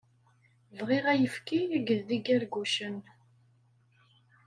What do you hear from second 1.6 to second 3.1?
akked d igargucen.